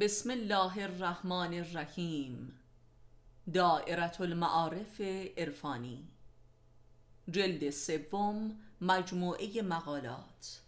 [0.00, 2.60] بسم الله الرحمن الرحیم
[3.54, 5.00] دائرة المعارف
[5.36, 6.08] عرفانی
[7.28, 10.60] جلد سوم مجموعه مقالات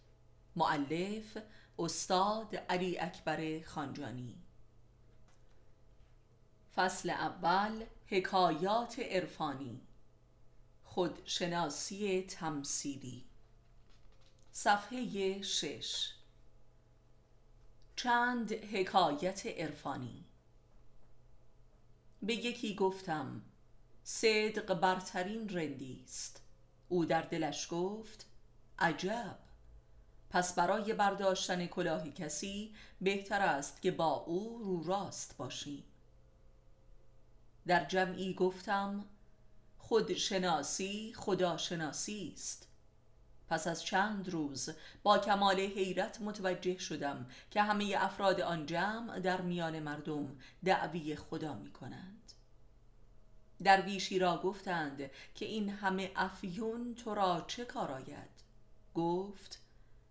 [0.57, 1.39] معلف
[1.79, 4.35] استاد علی اکبر خانجانی
[6.75, 9.81] فصل اول حکایات عرفانی
[10.85, 13.25] خودشناسی تمثیلی
[14.53, 16.15] صفحه شش
[17.97, 20.25] چند حکایت عرفانی.
[22.23, 23.43] به یکی گفتم
[24.05, 26.43] صدق برترین رندی است.
[26.89, 28.27] او در دلش گفت
[28.79, 29.39] عجب.
[30.31, 35.85] پس برای برداشتن کلاهی کسی بهتر است که با او رو راست باشی.
[37.67, 39.05] در جمعی گفتم
[39.79, 42.69] خودشناسی خداشناسی است.
[43.49, 44.71] پس از چند روز
[45.03, 51.55] با کمال حیرت متوجه شدم که همه افراد آن جمع در میان مردم دعوی خدا
[51.55, 52.33] می کنند
[53.65, 58.31] درویشی را گفتند که این همه افیون تو را چه کار آید؟
[58.95, 59.61] گفت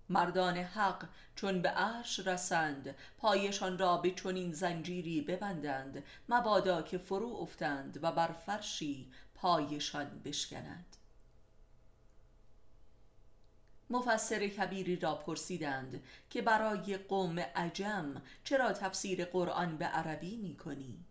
[0.10, 7.36] مردان حق چون به عرش رسند پایشان را به چنین زنجیری ببندند مبادا که فرو
[7.36, 10.98] افتند و بر فرشی پایشان بشکنند.
[13.94, 21.06] مفسر کبیری را پرسیدند که برای قوم عجم چرا تفسیر قرآن به عربی می کنی؟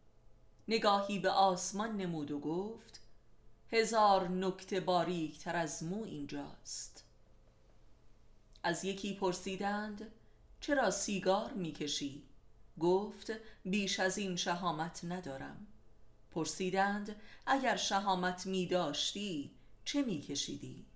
[0.69, 3.00] نگاهی به آسمان نمود و گفت
[3.70, 7.05] هزار نکته باریک تر از مو اینجاست
[8.62, 10.12] از یکی پرسیدند
[10.61, 12.22] چرا سیگار می‌کشی؟
[12.80, 13.33] گفت
[13.64, 15.67] بیش از این شهامت ندارم
[16.30, 19.50] پرسیدند اگر شهامت می داشتی
[19.84, 20.86] چه می کشیدی؟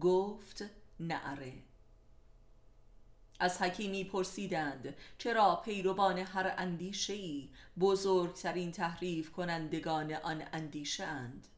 [0.00, 0.64] گفت
[1.00, 1.62] نعره.
[3.40, 11.48] از حکیمی پرسیدند چرا پیروان هر اندیشه ای بزرگترین تحریف کنندگان آن اندیشه اند؟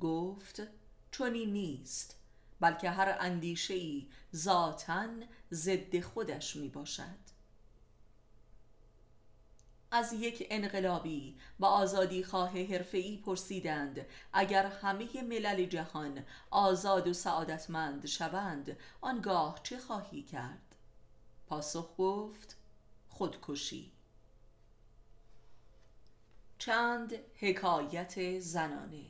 [0.00, 0.62] گفت
[1.10, 2.16] چونی نیست
[2.60, 5.08] بلکه هر اندیشه ای ذاتا
[5.52, 7.35] ضد خودش می باشد
[9.96, 14.06] از یک انقلابی و آزادی خواه حرفه‌ای پرسیدند.
[14.32, 20.76] اگر همه ملل جهان آزاد و سعادتمند شوند آنگاه چه خواهی کرد؟
[21.46, 22.56] پاسخ گفت
[23.08, 23.92] خودکشی.
[26.58, 29.06] چند حکایت زنانه.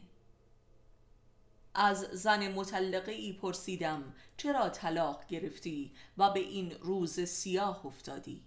[1.74, 8.42] از زن مطلقه ای پرسیدم چرا طلاق گرفتی و به این روز سیاه افتادی؟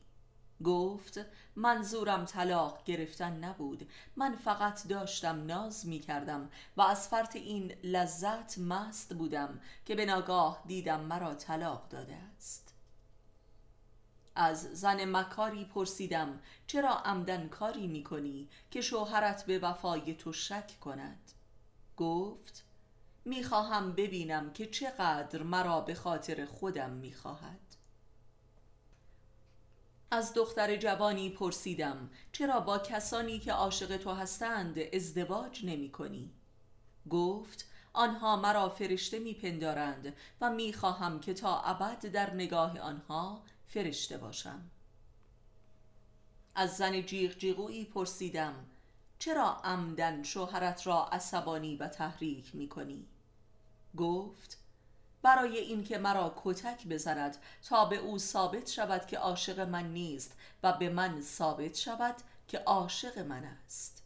[0.63, 1.19] گفت
[1.55, 3.89] منظورم طلاق گرفتن نبود.
[4.15, 10.05] من فقط داشتم ناز می کردم و از فرط این لذت مست بودم که به
[10.05, 12.75] ناگاه دیدم مرا طلاق داده است.
[14.35, 20.79] از زن مکاری پرسیدم چرا عمدن کاری می کنی که شوهرت به وفای تو شک
[20.79, 21.31] کند؟
[21.97, 22.65] گفت
[23.25, 27.68] می خواهم ببینم که چقدر مرا به خاطر خودم می خواهد
[30.11, 36.31] از دختر جوانی پرسیدم چرا با کسانی که عاشق تو هستند ازدواج نمی کنی؟
[37.09, 43.43] گفت آنها مرا فرشته می پندارند و می خواهم که تا ابد در نگاه آنها
[43.67, 44.69] فرشته باشم
[46.55, 48.65] از زن جیغ جیغویی پرسیدم
[49.19, 53.05] چرا عمدن شوهرت را عصبانی و تحریک می کنی؟
[53.97, 54.58] گفت
[55.21, 60.73] برای اینکه مرا کتک بزند تا به او ثابت شود که عاشق من نیست و
[60.73, 62.15] به من ثابت شود
[62.47, 64.03] که عاشق من است.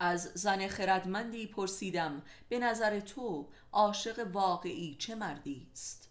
[0.00, 6.08] از زن خردمندی پرسیدم به نظر تو عاشق واقعی چه مردی است؟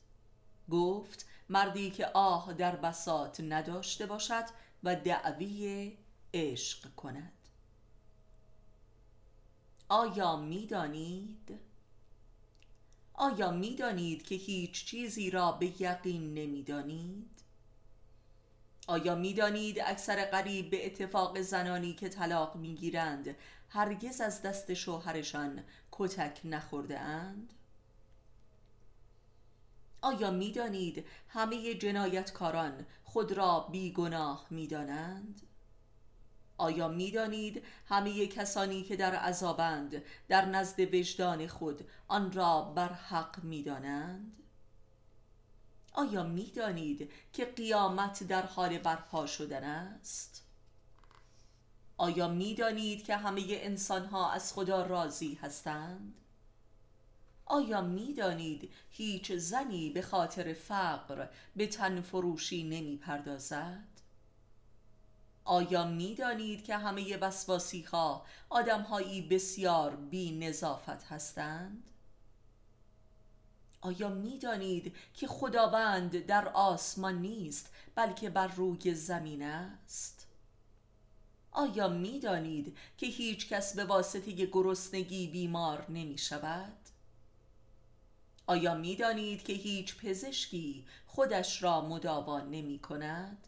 [0.69, 4.45] گفت مردی که آه در بساط نداشته باشد
[4.83, 5.97] و دعوی
[6.33, 7.33] عشق کند.
[9.89, 11.66] آیا می‌دانید؟
[13.19, 17.43] آیا می دانید که هیچ چیزی را به یقین نمی دانید؟
[18.87, 23.35] آیا می دانید اکثر قریب به اتفاق زنانی که طلاق می گیرند
[23.69, 27.53] هرگز از دست شوهرشان کتک نخورده اند؟
[30.01, 35.41] آیا می دانید همه جنایتکاران خود را بیگناه می دانند؟
[36.57, 42.93] آیا می دانید همه کسانی که در عذابند در نزد وجدان خود آن را بر
[42.93, 44.43] حق می دانند؟
[45.93, 50.43] آیا می دانید که قیامت در حال برپا شدن است؟
[51.97, 56.13] آیا می دانید که همه انسان ها از خدا راضی هستند؟
[57.45, 63.96] آیا می دانید هیچ زنی به خاطر فقر به تن فروشی نمی پردازد؟
[65.47, 71.89] آیا می دانید که همه وسواسی ها آدم هایی بسیار بی نظافت هستند؟
[73.81, 80.27] آیا می دانید که خداوند در آسمان نیست بلکه بر روی زمین است؟
[81.51, 86.77] آیا می دانید که هیچ کس به واسطه گرسنگی بیمار نمی شود؟
[88.47, 93.46] آیا می دانید که هیچ پزشکی خودش را مداوا نمی کند؟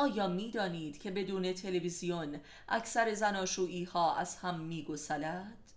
[0.00, 5.72] آیا می دانید که بدون تلویزیون اکثر زناشویی ها از هم می گسلد؟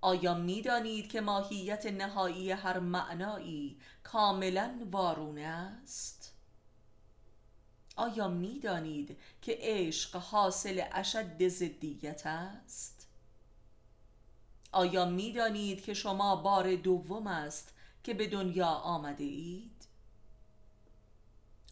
[0.00, 6.34] آیا می دانید که ماهیت نهایی هر معنایی کاملا وارونه است؟
[7.96, 13.08] آیا می دانید که عشق حاصل اشد زدیت است؟
[14.72, 17.74] آیا می دانید که شما بار دوم است
[18.04, 19.77] که به دنیا آمده اید؟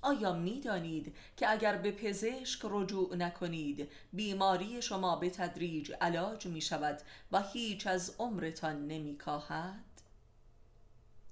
[0.07, 6.61] آیا می دانید که اگر به پزشک رجوع نکنید بیماری شما به تدریج علاج می
[6.61, 7.01] شود
[7.33, 9.85] و هیچ از عمرتان نمی کاهد؟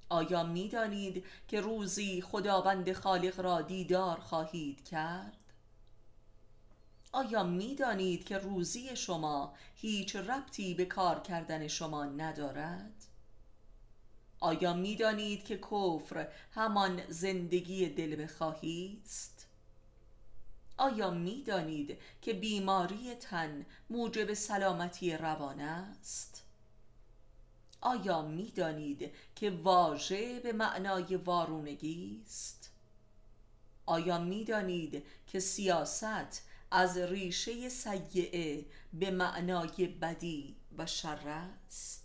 [0.08, 5.36] آیا می دانید که روزی خداوند خالق را دیدار خواهید کرد؟
[7.12, 13.03] آیا می دانید که روزی شما هیچ ربطی به کار کردن شما ندارد؟
[14.44, 19.46] آیا می دانید که کفر همان زندگی دل بخواهی است؟
[20.76, 26.44] آیا می دانید که بیماری تن موجب سلامتی روان است؟
[27.80, 32.70] آیا می دانید که واژه به معنای وارونگی است؟
[33.86, 41.28] آیا می دانید که سیاست از ریشه سیعه به معنای بدی و شر
[41.66, 42.03] است؟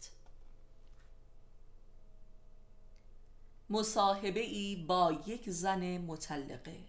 [3.69, 6.80] مصاحبه ای با یک زن مطلقه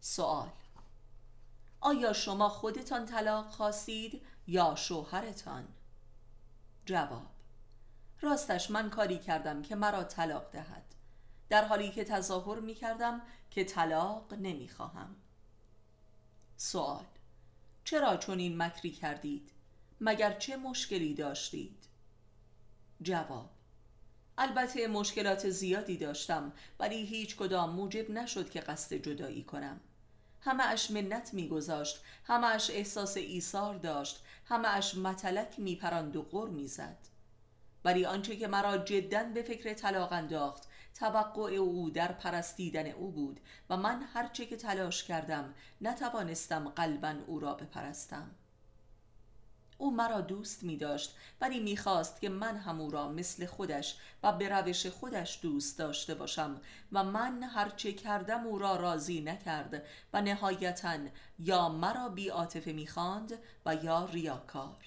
[0.00, 0.50] سوال
[1.80, 5.68] آیا شما خودتان طلاق خواستید یا شوهرتان؟
[6.86, 7.26] جواب
[8.20, 10.94] راستش من کاری کردم که مرا طلاق دهد
[11.48, 15.16] در حالی که تظاهر می کردم که طلاق نمی خواهم
[16.56, 17.04] سوال
[17.84, 19.50] چرا چنین مکری کردید؟
[20.00, 21.84] مگر چه مشکلی داشتید؟
[23.02, 23.50] جواب
[24.38, 29.80] البته مشکلات زیادی داشتم ولی هیچ کدام موجب نشد که قصد جدایی کنم.
[30.40, 36.48] همه اش منت میگذاشت همه اش احساس ایثار داشت همه اش متلک میپراند و غر
[36.48, 36.98] می‌زد.
[37.84, 43.40] ولی آنچه که مرا جدا به فکر طلاق انداخت توقع او در پرستیدن او بود
[43.70, 48.30] و من هرچه که تلاش کردم نتوانستم قلبا او را بپرستم.
[49.84, 53.96] او مرا دوست می داشت ولی می خواست که من هم او را مثل خودش
[54.22, 56.60] و به روش خودش دوست داشته باشم
[56.92, 59.82] و من هرچه کردم او را راضی نکرد
[60.12, 60.98] و نهایتا
[61.38, 64.84] یا مرا بی عاطفه می خواند و یا ریاکار.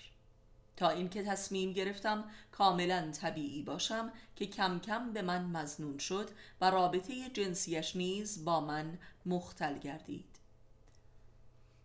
[0.78, 6.30] تا اینکه تصمیم گرفتم کاملا طبیعی باشم که کم کم به من مزنون شد
[6.62, 10.37] و رابطه جنسیش نیز با من مختل گردید.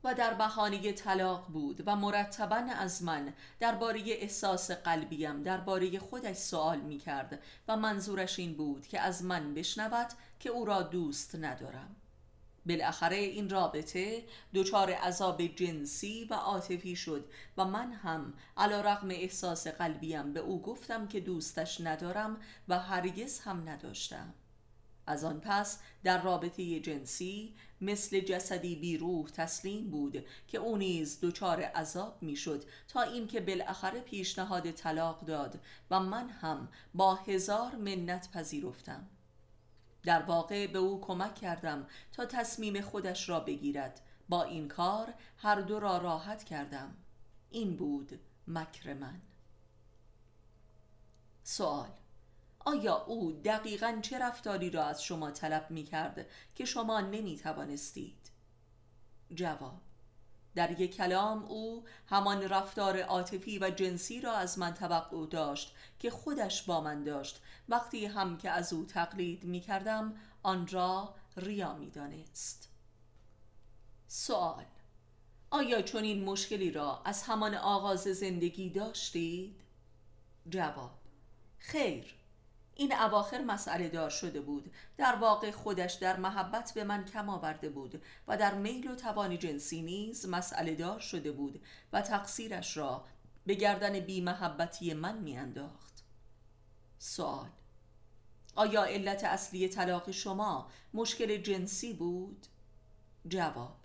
[0.04, 6.80] و در بهانه طلاق بود و مرتبا از من درباره احساس قلبیم درباره خودش سوال
[6.80, 10.08] می کرد و منظورش این بود که از من بشنود
[10.40, 11.96] که او را دوست ندارم.
[12.66, 14.24] بالاخره این رابطه
[14.54, 20.62] دچار عذاب جنسی و عاطفی شد و من هم علا رغم احساس قلبیم به او
[20.62, 22.36] گفتم که دوستش ندارم
[22.68, 24.34] و هرگز هم نداشتم.
[25.06, 31.62] از آن پس در رابطه جنسی مثل جسدی بیروح تسلیم بود که او نیز دچار
[31.62, 35.60] عذاب می‌شد تا اینکه بالاخره پیشنهاد طلاق داد
[35.90, 39.08] و من هم با هزار منت پذیرفتم.
[40.02, 44.00] در واقع به او کمک کردم تا تصمیم خودش را بگیرد.
[44.28, 46.96] با این کار هر دو را راحت کردم.
[47.50, 49.20] این بود مکر من.
[51.42, 51.90] سوال
[52.64, 58.30] آیا او دقیقا چه رفتاری را از شما طلب می کرد که شما نمی توانستید؟
[59.34, 59.80] جواب
[60.54, 66.10] در یک کلام او همان رفتار عاطفی و جنسی را از من توقع داشت که
[66.10, 71.74] خودش با من داشت وقتی هم که از او تقلید می کردم آن را ریا
[71.74, 72.68] می دانست.
[74.06, 74.64] سوال
[75.50, 79.60] آیا چنین مشکلی را از همان آغاز زندگی داشتید؟
[80.48, 80.90] جواب
[81.58, 82.21] خیر
[82.82, 84.72] این اواخر مسئله دار شده بود.
[84.96, 89.38] در واقع خودش در محبت به من کم آورده بود و در میل و توان
[89.38, 91.62] جنسی نیز مسئله دار شده بود
[91.92, 93.04] و تقصیرش را
[93.46, 96.04] به گردن بی محبتی من میانداخت.
[96.98, 97.48] سوال
[98.56, 102.46] آیا علت اصلی طلاق شما مشکل جنسی بود؟
[103.28, 103.76] جواب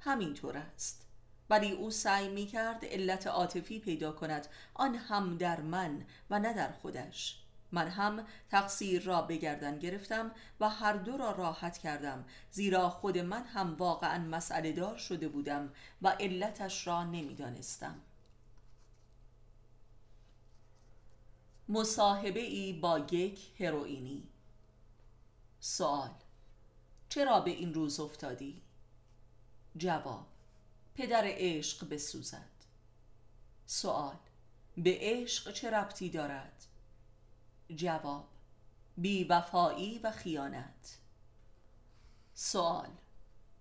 [0.00, 1.06] همینطور است.
[1.50, 4.46] ولی او سعی می کرد علت عاطفی پیدا کند.
[4.74, 7.40] آن هم در من و نه در خودش.
[7.72, 13.44] من هم تقصیر را بگردن گرفتم و هر دو را راحت کردم زیرا خود من
[13.44, 15.72] هم واقعا مسئله دار شده بودم
[16.02, 18.00] و علتش را نمی‌دانستم.
[21.68, 24.28] مصاحبه ای با یک هروئینی
[25.60, 26.10] سوال
[27.08, 28.62] چرا به این روز افتادی؟
[29.76, 30.26] جواب
[30.94, 32.50] پدر عشق بسوزد
[33.66, 34.16] سوال
[34.76, 36.66] به عشق چه ربطی دارد؟
[37.76, 38.28] جواب
[38.96, 40.98] بی وفایی و خیانت.
[42.34, 42.88] سوال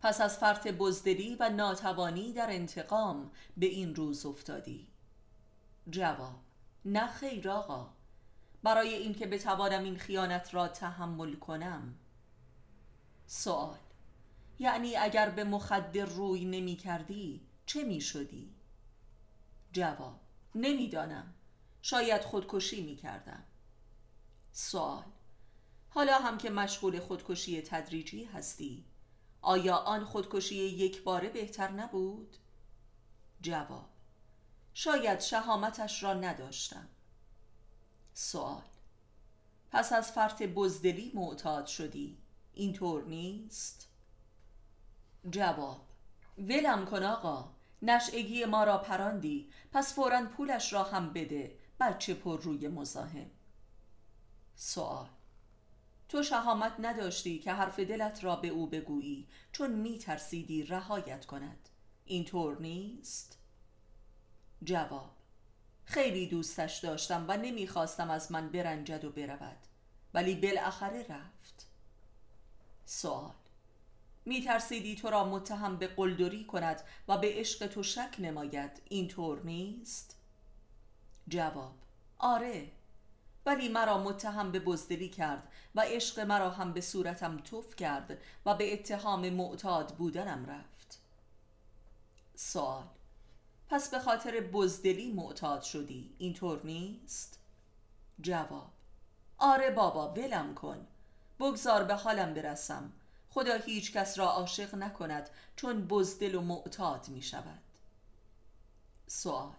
[0.01, 4.87] پس از فرط بزدلی و ناتوانی در انتقام به این روز افتادی؟
[5.89, 6.39] جواب
[6.85, 7.93] نه خیر آقا.
[8.63, 11.95] برای اینکه بتوانم این خیانت را تحمل کنم.
[13.27, 13.77] سوال
[14.59, 18.53] یعنی اگر به مخدر روی نمی کردی چه می شدی؟
[19.71, 20.19] جواب
[20.55, 21.33] نمی‌دانم
[21.81, 23.43] شاید خودکشی می کردم.
[24.51, 25.03] سوال
[25.89, 28.85] حالا هم که مشغول خودکشی تدریجی هستی
[29.41, 32.37] آیا آن خودکشی یک باره بهتر نبود؟
[33.41, 33.89] جواب
[34.73, 36.87] شاید شهامتش را نداشتم
[38.13, 38.63] سوال
[39.71, 42.17] پس از فرط بزدلی معتاد شدی
[42.53, 43.89] اینطور نیست؟
[45.29, 45.81] جواب
[46.37, 47.51] ولم کن آقا
[47.81, 53.31] نشعگی ما را پراندی پس فورا پولش را هم بده بچه پر روی مزاحم
[54.61, 55.07] سوال
[56.09, 61.69] تو شهامت نداشتی که حرف دلت را به او بگویی چون می ترسیدی رهایت کند.
[62.05, 63.37] اینطور نیست؟
[64.63, 65.11] جواب.
[65.85, 69.57] خیلی دوستش داشتم و نمی‌خواستم از من برنجد و برود
[70.13, 71.67] ولی بالاخره رفت.
[72.85, 73.33] سوال
[74.25, 79.41] می ترسیدی تو را متهم به قلدری کند و به عشق تو شک نماید اینطور
[79.41, 80.15] نیست؟
[81.27, 81.75] جواب.
[82.17, 82.78] آره.
[83.49, 88.55] ولی مرا متهم به بزدلی کرد و عشق مرا هم به صورتم توف کرد و
[88.55, 90.99] به اتهام معتاد بودنم رفت.
[92.35, 92.83] سوال
[93.69, 97.39] پس به خاطر بزدلی معتاد شدی اینطور نیست؟
[98.21, 98.69] جواب
[99.37, 100.87] آره بابا ولم کن.
[101.39, 102.91] بگذار به حالم برسم.
[103.29, 107.61] خدا هیچ کس را عاشق نکند چون بزدل و معتاد می شود
[109.07, 109.53] سوال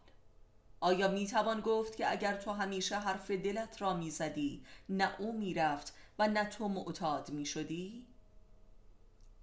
[0.80, 5.38] آیا می توان گفت که اگر تو همیشه حرف دلت را می زدی نه او
[5.38, 8.06] می رفت و نه تو معتاد می شدی؟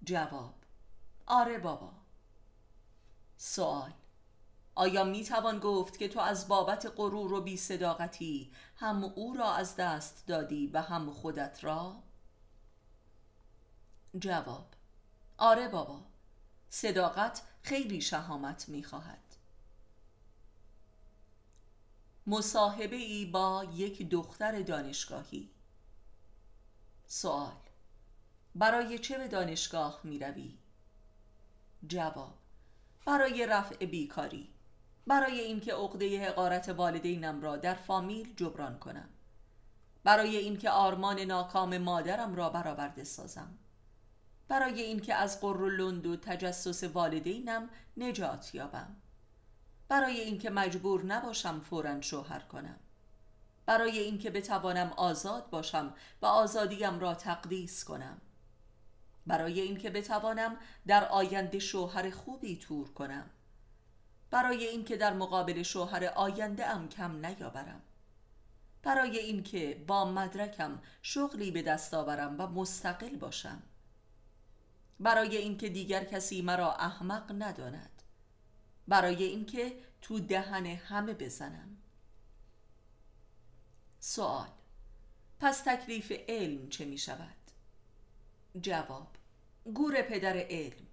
[0.04, 0.54] جواب
[1.26, 1.92] آره بابا
[3.36, 3.92] سوال
[4.74, 9.52] آیا می توان گفت که تو از بابت غرور و بی صداقتی هم او را
[9.54, 12.02] از دست دادی و هم خودت را؟
[14.18, 14.66] جواب
[15.38, 16.04] آره بابا
[16.68, 19.27] صداقت خیلی شهامت می خواهد
[22.30, 25.50] مصاحبه ای با یک دختر دانشگاهی.
[27.06, 27.52] سوال
[28.54, 30.58] برای چه به دانشگاه می روی؟
[31.86, 32.34] جواب
[33.06, 34.48] برای رفع بیکاری.
[35.06, 39.08] برای اینکه عقده حقارت والدینم را در فامیل جبران کنم.
[40.04, 43.58] برای اینکه آرمان ناکام مادرم را برآورده سازم.
[44.48, 48.96] برای اینکه از قر و لند و تجسس والدینم نجات یابم.
[49.88, 52.78] برای اینکه مجبور نباشم فورا شوهر کنم.
[53.66, 58.20] برای اینکه بتوانم آزاد باشم و آزادیم را تقدیس کنم.
[59.26, 63.30] برای اینکه بتوانم در آینده شوهر خوبی تور کنم.
[64.30, 67.82] برای اینکه در مقابل شوهر آینده ام کم نیاورم.
[68.82, 73.62] برای اینکه با مدرکم شغلی به دست آورم و مستقل باشم.
[75.00, 77.97] برای اینکه دیگر کسی مرا احمق نداند.
[78.88, 81.76] برای اینکه تو دهن همه بزنم.
[84.00, 84.48] سوال.
[85.40, 87.36] پس تکلیف علم چه می شود؟
[88.60, 89.08] جواب.
[89.74, 90.86] گور پدر علم.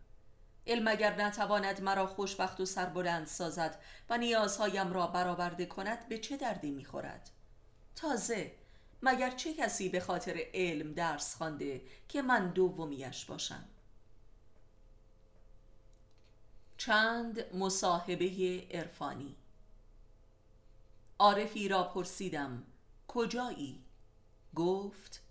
[0.68, 6.38] علم اگر نتواند مرا خوشبخت و سربلند سازد و نیازهایم را برآورده کند به چه
[6.38, 7.30] دردی می‌خورد
[7.96, 8.52] تازه.
[9.02, 13.64] مگر چه کسی به خاطر علم درس خوانده که من دومیش باشم؟
[16.86, 19.36] چند مصاحبه عرفانی.
[21.20, 22.64] عارفی را پرسیدم
[23.08, 23.84] کجایی؟
[24.56, 25.22] گفت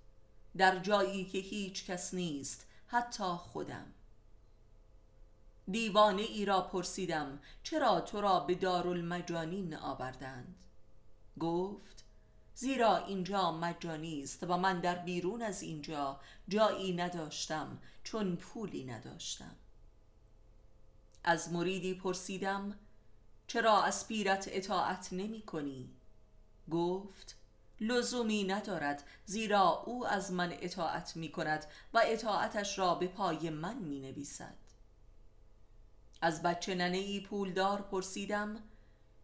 [0.56, 3.87] در جایی که هیچ کس نیست حتی خودم.
[5.70, 10.64] دیوانه ای را پرسیدم چرا تو را به دارالمجانین آوردند؟
[11.40, 12.04] گفت
[12.54, 19.56] زیرا اینجا مجانی است و من در بیرون از اینجا جایی نداشتم چون پولی نداشتم.
[21.25, 22.78] از مریدی پرسیدم
[23.47, 25.90] چرا از پیرت اطاعت نمی کنی؟
[26.71, 27.37] گفت
[27.81, 33.78] لزومی ندارد زیرا او از من اطاعت می کند و اطاعتش را به پای من
[33.78, 34.57] می نویسد
[36.21, 38.57] از بچه ننه ای پولدار پرسیدم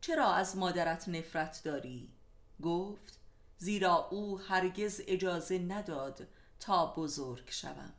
[0.01, 2.11] چرا از مادرت نفرت داری؟
[2.63, 3.19] گفت
[3.59, 6.27] زیرا او هرگز اجازه نداد
[6.61, 7.93] تا بزرگ شوم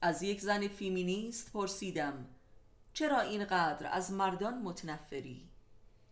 [0.00, 2.26] از یک زن فیمینیست پرسیدم
[2.94, 5.48] چرا اینقدر از مردان متنفری؟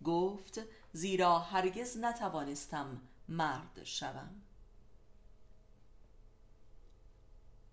[0.04, 0.60] گفت
[0.92, 4.42] زیرا هرگز نتوانستم مرد شوم.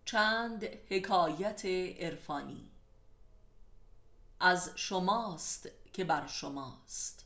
[0.06, 1.66] چند حکایت
[2.00, 2.70] عرفانی.
[4.40, 7.26] از شماست که بر شماست.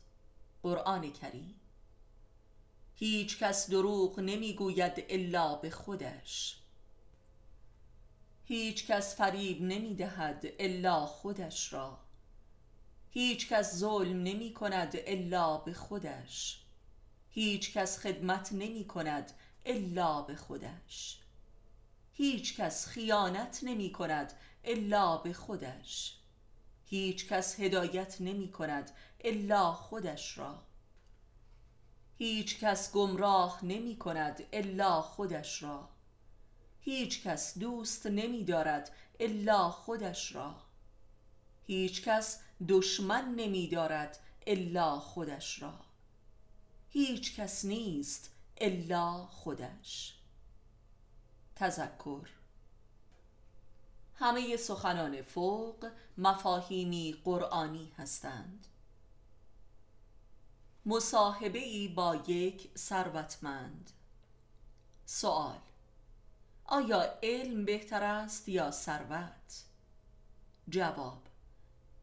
[0.62, 1.60] قرآن کریم.
[2.94, 6.59] هیچ کس دروغ نمی‌گوید الا به خودش.
[8.50, 11.98] هیچ کس فریب نمی دهد الا خودش را.
[13.10, 16.60] هیچ کس ظلم نمی کند الا به خودش.
[17.30, 19.32] هیچ کس خدمت نمی کند
[19.66, 21.18] الا به خودش.
[22.12, 24.32] هیچ کس خیانت نمی کند
[24.64, 26.16] الا به خودش.
[26.86, 28.90] هیچ کس هدایت نمی کند
[29.20, 30.62] الا خودش را.
[32.18, 35.88] هیچ کس گمراه نمی کند الا خودش را.
[36.80, 40.54] هیچ کس دوست نمی دارد الا خودش را.
[41.66, 45.74] هیچ کس دشمن نمی دارد الا خودش را.
[46.88, 50.14] هیچ کس نیست الا خودش.
[51.56, 52.28] تذکر.
[54.14, 58.66] همه سخنان فوق مفاهیمی قرآنی هستند.
[60.86, 63.90] مصاحبه ای با یک ثروتمند.
[65.06, 65.69] سوال
[66.72, 69.64] آیا علم بهتر است یا ثروت؟
[70.68, 71.22] جواب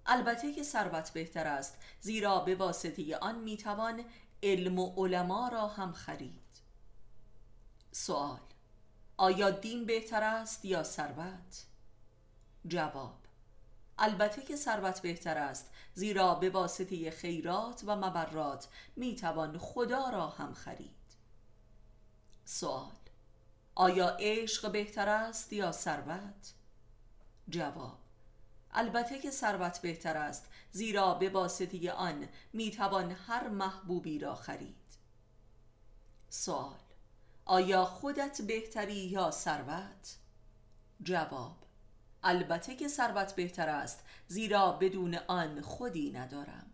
[0.06, 4.04] البته که ثروت بهتر است زیرا به واسطه آن می‌توان
[4.44, 6.62] علم و علما را هم خرید
[7.92, 8.40] سوال
[9.18, 11.66] آیا دین بهتر است یا ثروت؟
[12.68, 13.18] جواب
[13.98, 20.54] البته که ثروت بهتر است زیرا به واسطه خیرات و مبرات می‌توان خدا را هم
[20.54, 20.92] خرید
[22.46, 23.07] سوال
[23.80, 26.54] آیا عشق بهتر است یا ثروت؟
[27.50, 27.98] جواب
[28.72, 34.98] البته که ثروت بهتر است زیرا به واسطه آن می‌توان هر محبوبی را خرید
[36.30, 36.80] سوال
[37.46, 40.18] آیا خودت بهتری یا ثروت؟
[41.04, 41.58] جواب
[42.24, 46.72] البته که ثروت بهتر است زیرا بدون آن خودی ندارم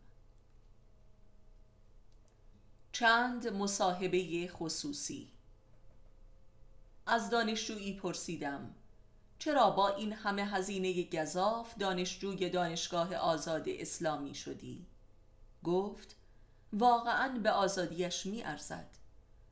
[2.92, 5.33] چند مصاحبه خصوصی
[7.06, 8.76] از دانشجویی پرسیدم
[9.40, 14.86] چرا با این همه هزینه گذاف دانشجوی دانشگاه آزاد اسلامی شدی؟
[15.64, 16.16] گفت
[16.74, 18.88] واقعا به آزادیش می ارزد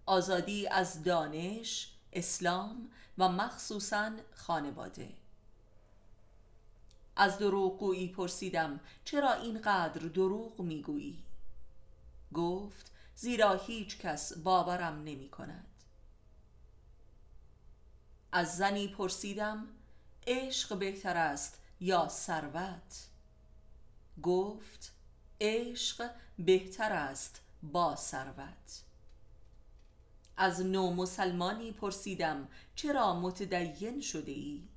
[0.05, 5.09] آزادی از دانش، اسلام و مخصوصا خانواده
[7.15, 11.23] از دروغگویی پرسیدم چرا اینقدر دروغ می‌گویی؟
[12.33, 15.70] گفت زیرا هیچ کس باورم نمی کند
[18.31, 19.67] از زنی پرسیدم
[20.27, 23.07] عشق بهتر است یا ثروت
[24.23, 24.91] گفت
[25.41, 28.83] عشق بهتر است با ثروت
[30.37, 34.67] از نو مسلمانی پرسیدم چرا متدین شده ای؟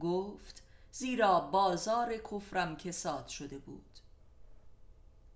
[0.00, 3.98] گفت زیرا بازار کفرم کساد شده بود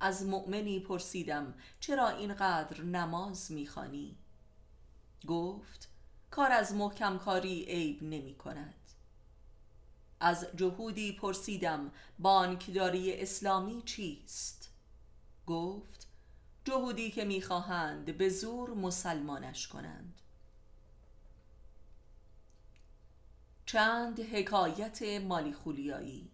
[0.00, 4.16] از مؤمنی پرسیدم چرا اینقدر نماز می‌خوانی؟
[5.26, 5.88] گفت
[6.30, 8.74] کار از محکم کاری عیب نمی کند
[10.20, 14.70] از جهودی پرسیدم بانکداری اسلامی چیست؟
[15.46, 16.06] گفت
[16.64, 20.22] جهودی که می‌خواهند به زور مسلمانش کنند
[23.66, 26.30] چند حکایت مالی خولیایی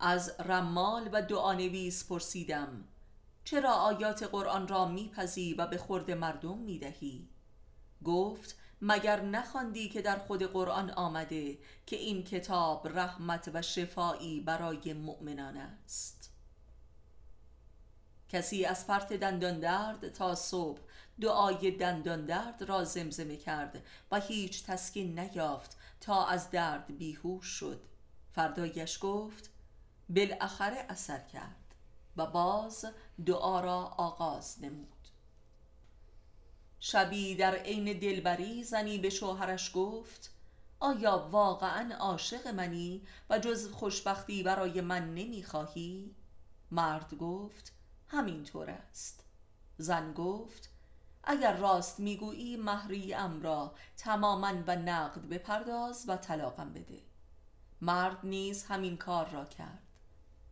[0.00, 2.84] از رمال و دعانویس پرسیدم
[3.44, 7.28] چرا آیات قرآن را میپذی و به خورد مردم می‌دهی؟
[8.04, 14.92] گفت مگر نخواندی که در خود قرآن آمده که این کتاب رحمت و شفایی برای
[14.92, 16.32] مؤمنان است؟
[18.28, 20.80] کسی از فرط دندان درد تا صبح
[21.20, 27.86] دعای دندان درد را زمزمه کرد و هیچ تسکین نیافت تا از درد بیهوش شد.
[28.30, 29.50] فردایش گفت
[30.08, 31.74] بالاخره اثر کرد
[32.16, 32.86] و باز
[33.26, 34.95] دعا را آغاز نمود.
[36.80, 40.32] شبی در عین دلبری زنی به شوهرش گفت
[40.80, 46.14] آیا واقعا عاشق منی و جز خوشبختی برای من نمی‌خواهی؟
[46.70, 47.72] مرد گفت
[48.08, 49.24] همینطور است.
[49.78, 50.70] زن گفت
[51.24, 56.98] اگر راست می‌گویی مهری ام را تماما و نقد بپرداز و طلاقم بده.
[57.80, 59.82] مرد نیز همین کار را کرد.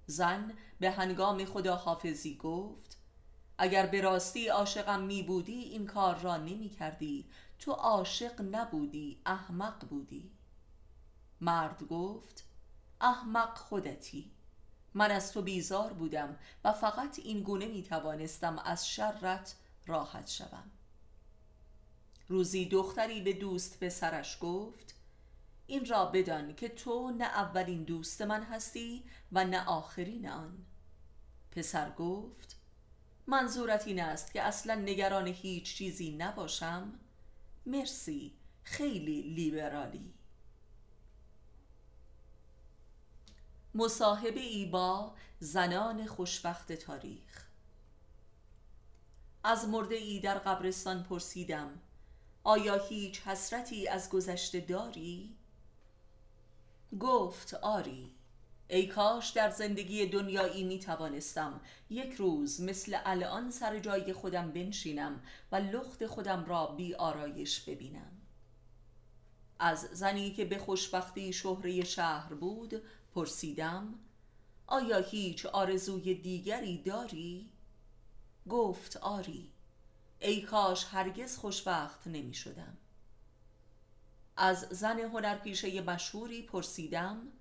[0.07, 2.97] زن به هنگام خداحافظی گفت
[3.59, 7.25] اگر به راستی عاشقم می بودی این کار را نمی کردی
[7.59, 10.31] تو عاشق نبودی احمق بودی.
[11.41, 12.45] مرد گفت
[13.01, 14.31] احمق خودتی.
[14.95, 20.71] من از تو بیزار بودم و فقط این گونه می توانستم از شرت راحت شوم.
[22.29, 24.95] روزی دختری به دوست پسرش گفت
[25.67, 30.67] این را بدان که تو نه اولین دوست من هستی و نه آخرین آن.
[31.51, 32.57] پسر گفت
[33.27, 36.93] منظورت این است که اصلا نگران هیچ چیزی نباشم؟
[37.67, 38.33] مرسی
[38.63, 40.15] خیلی لیبرالی.
[43.75, 47.45] مصاحبه ای با زنان خوشبخت تاریخ.
[49.45, 51.81] از مرده ای در قبرستان پرسیدم
[52.45, 55.37] آیا هیچ حسرتی از گذشته داری؟
[57.01, 58.11] گفت آری.
[58.69, 65.23] ای کاش در زندگی دنیایی می توانستم یک روز مثل الان سر جای خودم بنشینم
[65.53, 68.13] و لخت خودم را بی آرایش ببینم.
[69.59, 72.83] از زنی که به خوشبختی شهره شهر بود
[73.15, 73.95] پرسیدم
[74.67, 77.51] آیا هیچ آرزوی دیگری داری؟
[78.49, 79.51] گفت آری.
[80.21, 82.77] ای کاش هرگز خوشبخت نمی شدم
[84.37, 87.33] از زن هنرپیشه مشهوری پرسیدم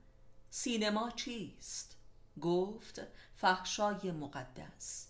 [0.56, 1.98] سینما چیست؟
[2.42, 3.02] گفت
[3.36, 5.08] فحشای مقدس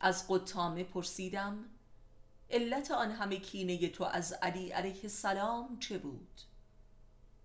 [0.00, 1.64] از قطامه پرسیدم
[2.50, 6.40] علت آن همه کینه تو از علی علیه السلام چه بود؟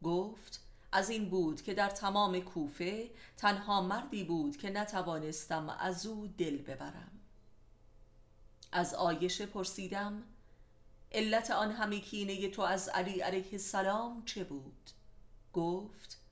[0.03, 0.61] گفت
[0.91, 6.57] از این بود که در تمام کوفه تنها مردی بود که نتوانستم از او دل
[6.57, 7.11] ببرم
[8.71, 10.23] از آیش پرسیدم
[11.11, 14.89] علت آن همه کینه تو از علی علیه السلام چه بود؟
[15.53, 16.22] گفت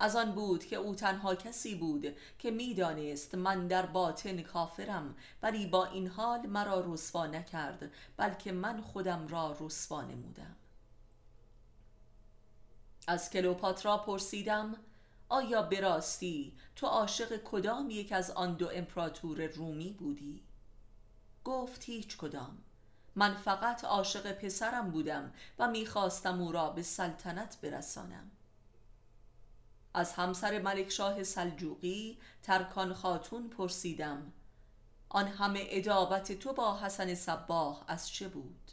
[0.00, 5.66] از آن بود که او تنها کسی بود که می‌دانست من در باطن کافرم ولی
[5.66, 10.56] با این حال مرا رسوا نکرد بلکه من خودم را رسوا نمودم.
[13.06, 14.76] از کلوپاترا پرسیدم
[15.28, 20.42] آیا براستی تو عاشق کدام یک از آن دو امپراتور رومی بودی؟
[21.44, 22.58] گفت هیچ کدام.
[23.14, 28.30] من فقط عاشق پسرم بودم و می‌خواستم او را به سلطنت برسانم.
[29.94, 34.32] از همسر ملکشاه سلجوقی ترکان خاتون پرسیدم
[35.08, 38.70] آن همه ادابت تو با حسن صباه از چه بود؟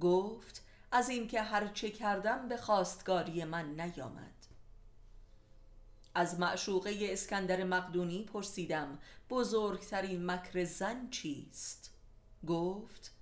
[0.00, 4.46] گفت از اینکه هر چه کردم به خواستگاری من نیامد
[6.14, 8.98] از معشوقه اسکندر مقدونی پرسیدم
[9.30, 11.94] بزرگترین مکر زن چیست؟
[12.46, 13.12] گفت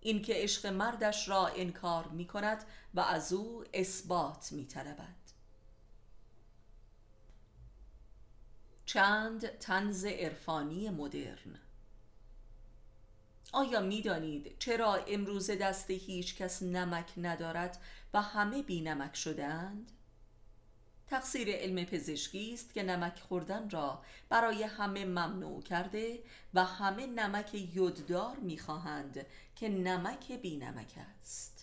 [0.00, 5.17] اینکه عشق مردش را انکار می کند و از او اثبات می طلبد.
[8.88, 11.58] چند تنز عرفانی مدرن
[13.52, 17.80] آیا می دانید چرا امروز دست هیچ کس نمک ندارد
[18.14, 19.92] و همه بی نمک شدند؟
[21.06, 26.22] تقصیر علم پزشکی است که نمک خوردن را برای همه ممنوع کرده
[26.54, 31.57] و همه نمک یوددار می‌خواهند که نمک بی نمک است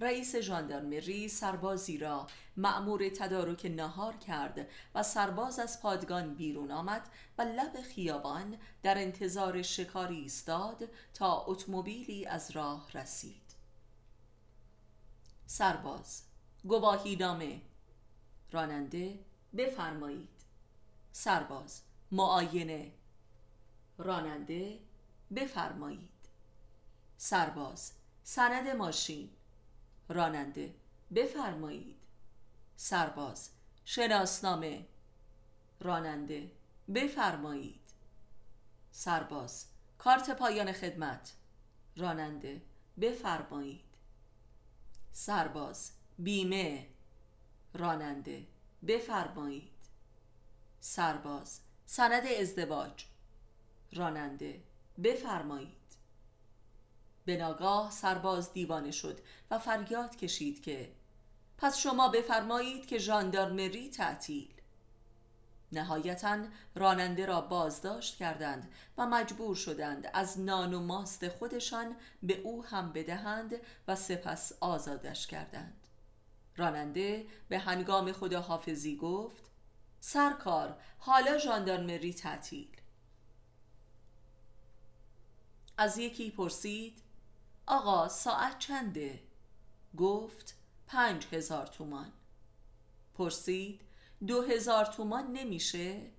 [0.00, 7.08] رئیس ژاندارمری سربازی را مأمور تدارک نهار کرد و سرباز از پادگان بیرون آمد
[7.38, 13.54] و لب خیابان در انتظار شکاری ایستاد تا اتومبیلی از راه رسید.
[15.46, 16.22] سرباز
[16.64, 17.60] گواهی نامه.
[18.50, 19.18] راننده
[19.56, 20.44] بفرمایید.
[21.12, 21.82] سرباز
[22.12, 22.92] معاینه.
[23.98, 24.78] راننده
[25.36, 26.10] بفرمایید.
[27.16, 29.30] سرباز سند ماشین.
[30.10, 30.74] راننده.
[31.14, 31.96] بفرمایید.
[32.76, 33.50] سرباز.
[33.84, 34.86] شناسنامه.
[35.80, 36.50] راننده.
[36.94, 37.80] بفرمایید.
[38.90, 39.66] سرباز.
[39.98, 41.32] کارت پایان خدمت.
[41.96, 42.62] راننده.
[43.00, 43.84] بفرمایید.
[45.12, 45.92] سرباز.
[46.18, 46.86] بیمه.
[47.74, 48.46] راننده.
[48.86, 49.70] بفرمایید.
[50.80, 51.60] سرباز.
[51.86, 53.04] سند ازدواج.
[53.92, 54.62] راننده.
[55.04, 55.79] بفرمایید.
[57.30, 60.92] به ناگاه سرباز دیوانه شد و فریاد کشید که
[61.58, 64.54] پس شما بفرمایید که ژاندارمری تعطیل.
[65.72, 66.38] نهایتا
[66.74, 72.92] راننده را بازداشت کردند و مجبور شدند از نان و ماست خودشان به او هم
[72.92, 73.54] بدهند
[73.88, 75.86] و سپس آزادش کردند.
[76.56, 79.50] راننده به هنگام خداحافظی گفت
[80.00, 82.76] سرکار حالا ژاندارمری تعطیل.
[85.78, 87.09] از یکی پرسید
[87.70, 89.22] آقا ساعت چنده؟
[89.96, 90.56] گفت
[90.86, 92.12] پنج هزار تومان
[93.14, 93.80] پرسید
[94.26, 96.10] دو هزار تومان نمیشه؟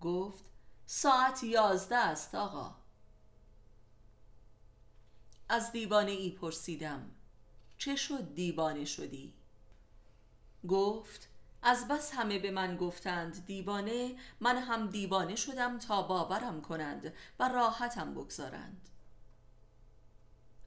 [0.00, 0.44] گفت
[0.86, 2.74] ساعت یازده است آقا
[5.48, 7.10] از دیوانه ای پرسیدم
[7.78, 9.34] چه شد دیوانه شدی؟
[10.68, 11.28] گفت
[11.62, 17.48] از بس همه به من گفتند دیوانه من هم دیوانه شدم تا باورم کنند و
[17.48, 18.88] راحتم بگذارند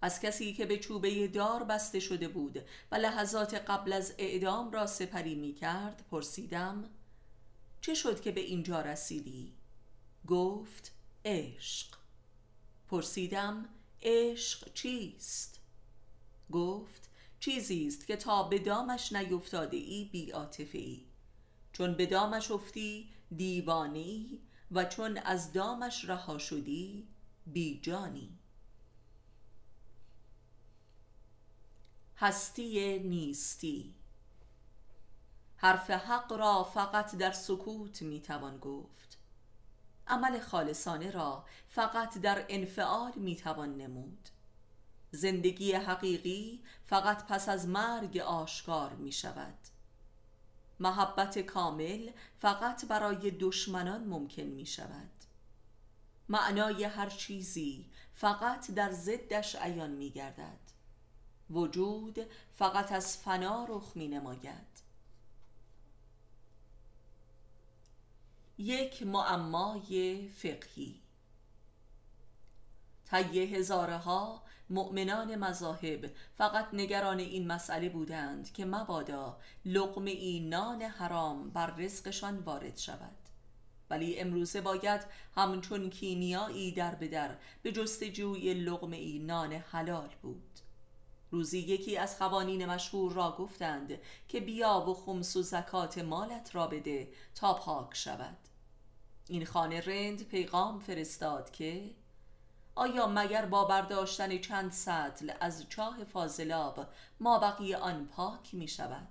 [0.02, 2.60] از کسی که به چوبه دار بسته شده بود
[2.92, 6.90] و لحظات قبل از اعدام را سپری می کرد پرسیدم
[7.82, 9.54] چه شد که به اینجا رسیدی؟
[10.28, 10.92] گفت
[11.26, 11.88] عشق
[12.88, 13.70] پرسیدم
[14.02, 15.60] عشق چیست؟
[16.52, 17.10] گفت
[17.40, 20.34] چیزی است که تا به دامش نیفتاده ای بی
[20.74, 21.06] ای
[21.74, 24.40] چون به دامش افتی دیوانه ای
[24.72, 27.08] و چون از دامش رها شدی
[27.46, 27.82] بی
[32.20, 33.96] هستی نیستی.
[35.58, 39.18] حرف حق را فقط در سکوت می‌توان گفت.
[40.08, 44.30] عمل خالصانه را فقط در انفعال می‌توان نمود.
[45.12, 49.58] زندگی حقیقی فقط پس از مرگ آشکار می شود
[50.80, 55.10] محبت کامل فقط برای دشمنان ممکن می شود
[56.30, 60.69] معنای هر چیزی فقط در ضدش عیان می گردد
[61.50, 62.20] وجود
[62.58, 64.80] فقط از فنا رخ می نماید
[68.58, 71.02] یک معمای فقهی.
[73.06, 81.50] طی هزارها مؤمنان مذاهب فقط نگران این مسئله بودند که مبادا لقمه ای نان حرام
[81.50, 83.16] بر رزقشان وارد شود.
[83.90, 85.02] ولی امروزه باید
[85.36, 90.49] همچون کیمیایی در بدر به جستجوی لقمه ای نان حلال بود.
[91.32, 96.68] روزی یکی از خوانین مشهور را گفتند که بیا و خمس و زکات مالت را
[96.68, 98.38] بده تا پاک شود.
[99.28, 101.90] این خانه رند پیغام فرستاد که
[102.76, 106.86] آیا مگر با برداشتن چند سطل از چاه فاضلاب
[107.20, 109.08] ما بقیه آن پاک می شود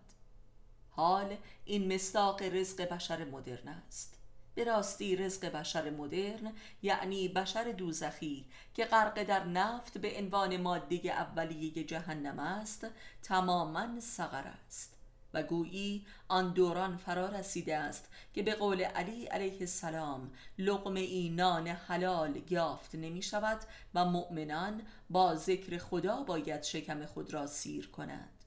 [0.90, 4.17] حال این مستاق رزق بشر مدرن است.
[4.58, 10.96] به راستی رزق بشر مدرن یعنی بشر دوزخی که غرق در نفت به عنوان ماده
[10.96, 12.86] اولیه جهنم است
[13.22, 14.94] تماما سقر است.
[15.34, 21.28] و گویی آن دوران فرا رسیده است که به قول علی علیه السلام لقمه ای
[21.28, 23.60] نان حلال یافت نمی شود
[23.94, 28.44] و مؤمنان با ذکر خدا باید شکم خود را سیر کنند.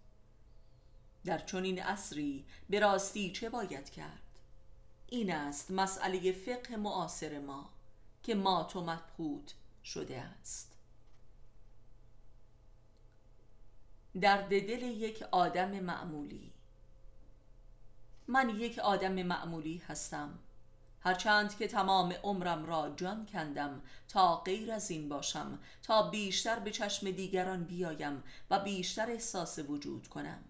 [1.25, 4.30] در چنین عصری به راستی چه باید کرد؟
[5.13, 7.69] این است مسئله فقه معاصر ما
[8.23, 10.71] که ما تو مبهوت شده است.
[14.21, 16.51] در دل یک آدم معمولی.
[18.27, 20.39] من یک آدم معمولی هستم.
[20.99, 26.71] هرچند که تمام عمرم را جان کندم تا غیر از این باشم تا بیشتر به
[26.71, 30.43] چشم دیگران بیایم و بیشتر احساس وجود کنم.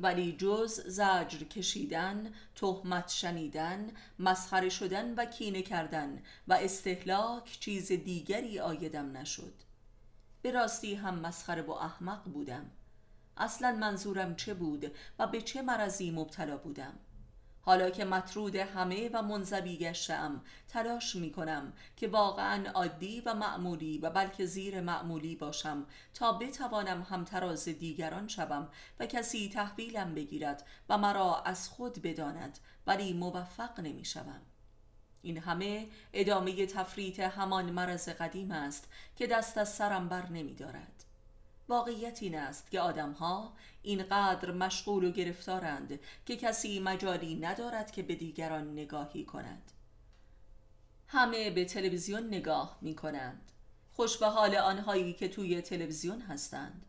[0.00, 8.60] ولی جز زجر کشیدن، تهمت شنیدن، مسخره شدن و کینه کردن و استهلاک چیز دیگری
[8.60, 9.54] آیدم نشد.
[10.42, 12.70] به راستی هم مسخره و احمق بودم.
[13.36, 16.98] اصلا منظورم چه بود و به چه مرضی مبتلا بودم؟
[17.64, 23.98] حالا که مطرود همه و منزوی گشتم تلاش می کنم که واقعا عادی و معمولی
[23.98, 28.68] و بلکه زیر معمولی باشم تا بتوانم همتراز دیگران شوم
[29.00, 34.42] و کسی تحویلم بگیرد و مرا از خود بداند ولی موفق نمی شوم.
[35.22, 41.01] این همه ادامه تفریط همان مرض قدیم است که دست از سرم بر نمی دارد.
[41.68, 48.14] واقعیت این است که آدمها اینقدر مشغول و گرفتارند که کسی مجالی ندارد که به
[48.14, 49.72] دیگران نگاهی کند.
[51.08, 53.52] همه به تلویزیون نگاه می کنند
[53.92, 56.86] خوش به حال آنهایی که توی تلویزیون هستند.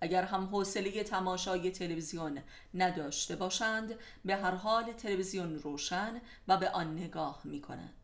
[0.00, 2.42] اگر هم حوصله تماشای تلویزیون
[2.74, 8.03] نداشته باشند به هر حال تلویزیون روشن و به آن نگاه می کنند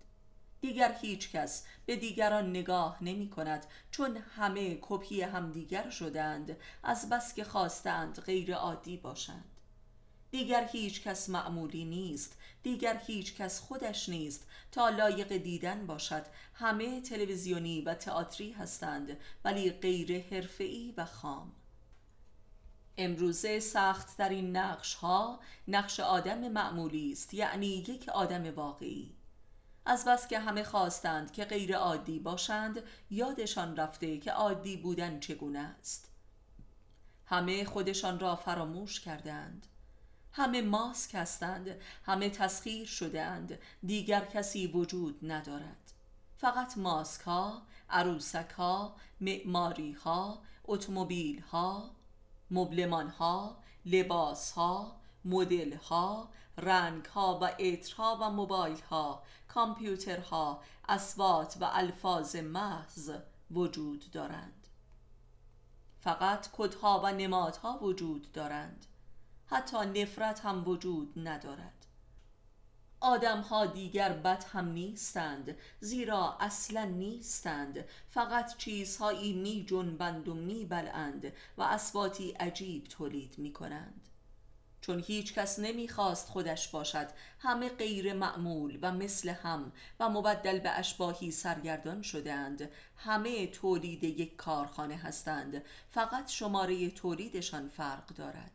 [0.60, 7.34] دیگر هیچ کس به دیگران نگاه نمی کند چون همه کپی همدیگر شدند از بس
[7.34, 9.44] که خواستند غیر عادی باشند.
[10.30, 16.26] دیگر هیچ کس معمولی نیست دیگر هیچ کس خودش نیست تا لایق دیدن باشد.
[16.54, 21.52] همه تلویزیونی و تئاتری هستند ولی غیر حرفه‌ای و خام.
[22.98, 29.19] امروزه سخت در این نقش ها نقش آدم معمولی است یعنی یک آدم واقعی.
[29.84, 35.58] از بس که همه خواستند که غیر عادی باشند یادشان رفته که عادی بودن چگونه
[35.58, 36.10] است.
[37.26, 39.66] همه خودشان را فراموش کردند.
[40.32, 45.92] همه ماسک هستند همه تسخیر شدهاند دیگر کسی وجود ندارد.
[46.38, 51.90] فقط ماسک ها عروسک ها معماری ها اتومبیل ها
[52.50, 59.22] مبلمان ها لباس ها مدل ها رنگ ها و عطرها و موبایل ها
[59.54, 63.10] کامپیوترها اسوات و الفاظ محض
[63.50, 64.66] وجود دارند.
[66.00, 68.86] فقط کدها و نمادها وجود دارند.
[69.46, 71.86] حتی نفرت هم وجود ندارد.
[73.00, 77.84] آدم ها دیگر بد هم نیستند زیرا اصلا نیستند.
[78.08, 80.64] فقط چیزهایی می جنبند و می
[81.58, 84.09] و اسواتی عجیب تولید می کنند.
[84.80, 90.70] چون هیچ کس نمی‌خواست خودش باشد همه غیر معمول و مثل هم و مبدل به
[90.70, 92.70] اشباهی سرگردان شدهاند.
[92.96, 95.62] همه تولید یک کارخانه هستند.
[95.90, 98.52] فقط شماره تولیدشان فرق دارد.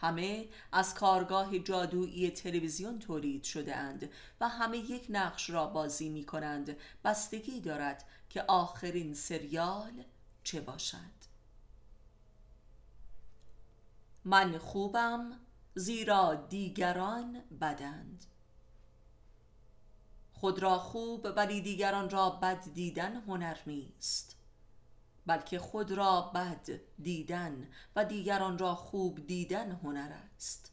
[0.00, 6.24] همه از کارگاه جادویی تلویزیون تولید شده اند و همه یک نقش را بازی می
[6.24, 10.04] کنند بستگی دارد که آخرین سریال
[10.44, 11.18] چه باشد.
[14.24, 15.40] من خوبم؟
[15.78, 18.24] زیرا دیگران بدند.
[20.32, 24.36] خود را خوب ولی دیگران را بد دیدن هنر نیست
[25.26, 30.72] بلکه خود را بد دیدن و دیگران را خوب دیدن هنر است.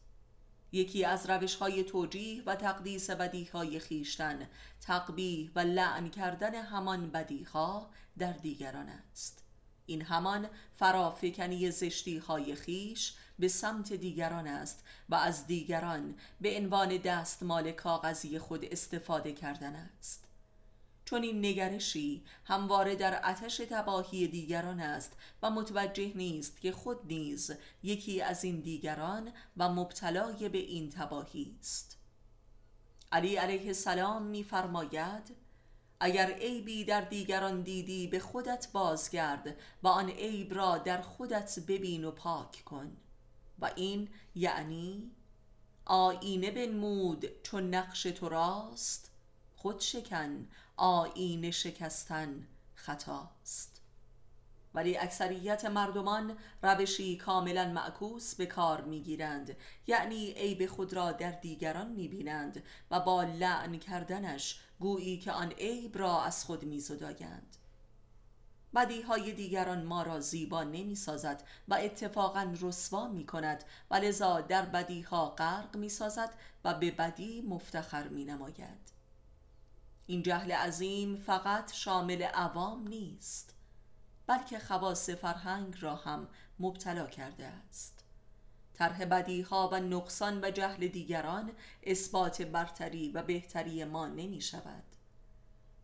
[0.71, 4.49] یکی از روش های توجیه و تقدیس بدیه های خیشتن
[4.81, 9.43] تقبیه و لعن کردن همان بدیه ها در دیگران است.
[9.85, 16.97] این همان فرافکنی زشتی های خیش به سمت دیگران است و از دیگران به عنوان
[16.97, 20.25] دستمال کاغذی خود استفاده کردن است.
[21.05, 25.11] چون این نگرشی همواره در آتش تباهی دیگران است
[25.43, 27.51] و متوجه نیست که خود نیز
[27.83, 31.97] یکی از این دیگران و مبتلای به این تباهی است.
[33.11, 35.35] علی علیه السلام میفرماید
[35.99, 42.03] اگر عیبی در دیگران دیدی به خودت بازگرد و آن عیب را در خودت ببین
[42.03, 42.97] و پاک کن.
[43.59, 45.11] و این یعنی
[45.85, 49.11] آینه بنمود چون نقش تو راست.
[49.55, 53.81] خود شکن آینه شکستن خطاست.
[54.73, 59.57] ولی اکثریت مردمان روشی کاملا معکوس به کار می‌گیرند.
[59.87, 65.97] یعنی عیب خود را در دیگران می‌بینند و با لعن کردنش گویی که آن عیب
[65.97, 67.57] را از خود میزدایند
[68.75, 74.65] بدیهای دیگران ما را زیبا نمی سازد و اتفاقا رسوا می کند و لذا در
[74.65, 76.33] بدیها غرق می سازد
[76.63, 78.95] و به بدی مفتخر می نماید
[80.05, 83.55] این جهل عظیم فقط شامل عوام نیست
[84.27, 86.27] بلکه خواص فرهنگ را هم
[86.59, 88.03] مبتلا کرده است.
[88.73, 91.51] طرح بدیها و نقصان و جهل دیگران
[91.83, 94.83] اثبات برتری و بهتری ما نمی شود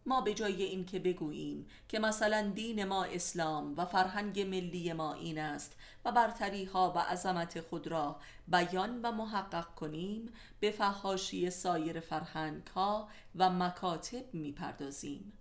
[0.05, 5.13] ما به جای این که بگوییم که مثلا دین ما اسلام و فرهنگ ملی ما
[5.13, 11.49] این است و برتری ها و عظمت خود را بیان و محقق کنیم به فهاشی
[11.49, 15.33] سایر فرهنگ ها و مکاتب می‌پردازیم.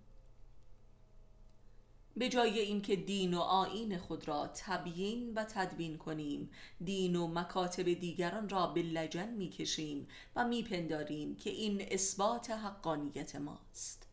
[2.17, 6.49] به جای اینکه دین و آین خود را تبیین و تدوین کنیم
[6.83, 14.10] دین و مکاتب دیگران را به لجن می‌کشیم و میپنداریم که این اثبات حقانیت ماست.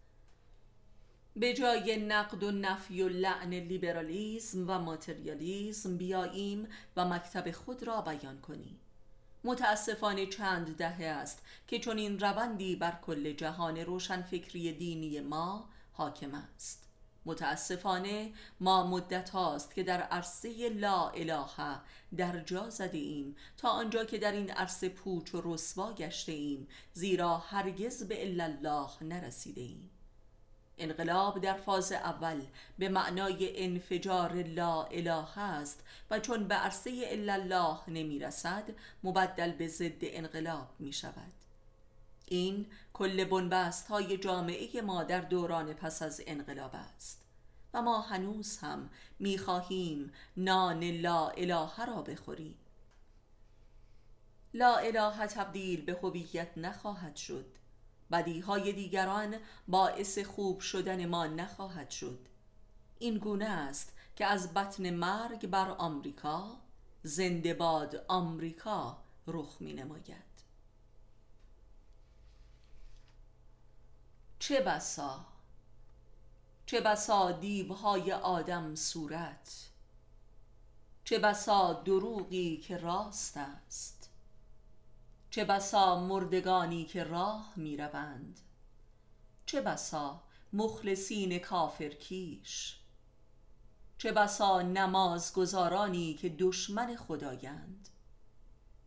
[1.39, 8.01] به جای نقد و نفی و لعن لیبرالیزم و ماتریالیزم بیاییم و مکتب خود را
[8.01, 8.81] بیان کنیم.
[9.45, 16.35] متاسفانه چند دهه است که چون این روندی بر کل جهان روشنفکری دینی ما حاکم
[16.35, 16.89] است.
[17.27, 21.81] متاسفانه ما مدت هاست که در عرصه لا اله
[22.17, 26.69] در جا زده ایم تا آنجا که در این عرصه پوچ و رسوا گشته ایم
[26.93, 29.91] زیرا هرگز به الا الله نرسیده ایم.
[30.79, 32.43] انقلاب در فاز اول
[32.79, 38.65] به معنای انفجار لا اله است و چون به عرصه الا الله نمی رسد
[39.05, 41.33] مبدل به ضد انقلاب می شود.
[42.27, 47.23] این کل بنبست های جامعه ما در دوران پس از انقلاب است.
[47.75, 52.59] و ما هنوز هم می‌خواهیم نان لا اله را بخوریم.
[54.55, 57.58] لا اله تبدیل به هویت نخواهد شد.
[58.11, 59.37] بدیهای دیگران
[59.69, 62.19] باعث خوب شدن ما نخواهد شد.
[62.99, 66.57] این گونه است که از بطن مرگ بر آمریکا
[67.03, 70.29] زنده باد آمریکا رخ می نماید
[74.39, 75.27] چه بسا؟
[76.67, 79.69] چه بسا دیوهای آدم صورت؟
[81.05, 83.98] چه بسا دروغی که راست است؟
[85.39, 88.41] چه بسا مردگانی که راه می روند؟
[89.47, 90.23] چه بسا
[90.53, 92.77] مخلصین کافرکیش
[93.99, 97.89] چه بسا نمازگزارانی که دشمن خدایند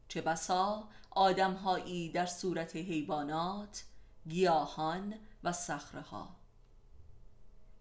[0.08, 3.84] چه بسا آدمهایی در صورت حیوانات
[4.28, 6.06] گیاهان و صخره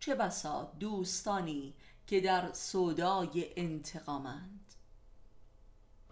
[0.01, 1.75] چه بسا دوستانی
[2.07, 4.70] که در سودای انتقامند؟